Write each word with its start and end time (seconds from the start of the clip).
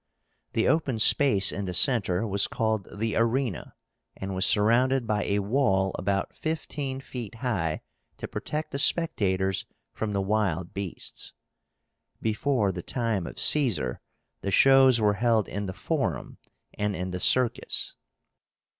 The 0.53 0.67
open 0.67 0.97
space 0.97 1.51
in 1.51 1.65
the 1.65 1.75
centre 1.75 2.25
was 2.25 2.47
called 2.47 2.87
the 2.91 3.13
ARÉNA, 3.13 3.73
and 4.17 4.33
was 4.33 4.47
surrounded 4.47 5.05
by 5.05 5.25
a 5.25 5.37
wall 5.37 5.91
about 5.93 6.33
fifteen 6.33 6.99
feet 6.99 7.35
high 7.35 7.81
to 8.17 8.27
protect 8.27 8.71
the 8.71 8.79
spectators 8.79 9.67
from 9.93 10.13
the 10.13 10.19
wild 10.21 10.73
beasts. 10.73 11.33
Before 12.19 12.71
the 12.71 12.81
time 12.81 13.27
of 13.27 13.39
Caesar 13.39 14.01
the 14.41 14.49
shows 14.49 14.99
were 14.99 15.13
held 15.21 15.47
in 15.47 15.67
the 15.67 15.71
Forum 15.71 16.39
and 16.73 16.95
in 16.95 17.11
the 17.11 17.19
Circus. 17.19 17.95